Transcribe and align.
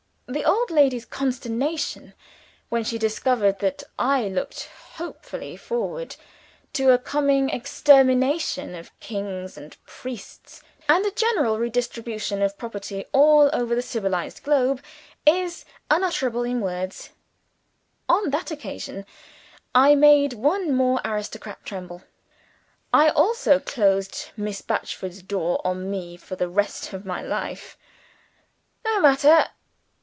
The 0.27 0.45
old 0.45 0.71
lady's 0.71 1.03
consternation, 1.03 2.13
when 2.69 2.85
she 2.85 2.97
discovered 2.97 3.59
that 3.59 3.83
I 3.99 4.29
looked 4.29 4.69
hopefully 4.93 5.57
forward 5.57 6.15
to 6.71 6.91
a 6.91 6.97
coming 6.97 7.49
extermination 7.49 8.73
of 8.73 8.97
kings 9.01 9.57
and 9.57 9.75
priests, 9.85 10.63
and 10.87 11.05
a 11.05 11.11
general 11.11 11.59
re 11.59 11.69
distribution 11.69 12.41
of 12.41 12.57
property 12.57 13.03
all 13.11 13.49
over 13.51 13.75
the 13.75 13.81
civilized 13.81 14.43
globe, 14.43 14.81
is 15.25 15.65
unutterable 15.89 16.43
in 16.43 16.61
words. 16.61 17.09
On 18.07 18.29
that 18.29 18.51
occasion, 18.51 19.05
I 19.75 19.95
made 19.95 20.31
one 20.31 20.73
more 20.73 21.01
aristocrat 21.03 21.65
tremble. 21.65 22.03
I 22.93 23.09
also 23.09 23.59
closed 23.59 24.29
Miss 24.37 24.61
Batchford's 24.61 25.23
door 25.23 25.59
on 25.65 25.91
me 25.91 26.15
for 26.15 26.37
the 26.37 26.47
rest 26.47 26.93
of 26.93 27.05
my 27.05 27.21
life. 27.21 27.77
No 28.85 29.01
matter! 29.01 29.47